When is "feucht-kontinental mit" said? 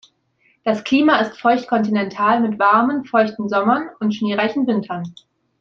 1.39-2.57